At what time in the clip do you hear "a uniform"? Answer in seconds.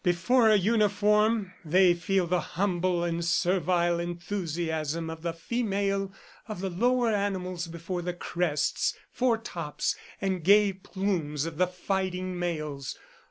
0.49-1.53